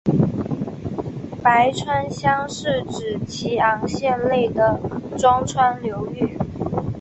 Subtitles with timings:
[1.43, 4.79] 白川乡是指岐阜县内的
[5.15, 6.39] 庄川流域。